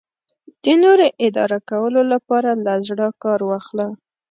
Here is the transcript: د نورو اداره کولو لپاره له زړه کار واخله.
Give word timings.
د 0.63 0.65
نورو 0.83 1.05
اداره 1.27 1.59
کولو 1.69 2.01
لپاره 2.13 2.49
له 2.65 2.73
زړه 2.87 3.07
کار 3.23 3.39
واخله. 3.49 3.87